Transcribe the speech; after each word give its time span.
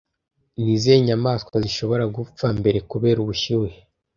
Ni 0.61 0.71
izihe 0.75 0.97
nyamaswa 1.07 1.55
zishobora 1.65 2.03
gupfa 2.15 2.45
mbere 2.59 2.79
kubera 2.91 3.17
ubushyuhe 3.23 3.77